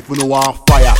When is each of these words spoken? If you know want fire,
If 0.00 0.08
you 0.08 0.16
know 0.16 0.24
want 0.24 0.66
fire, 0.66 0.94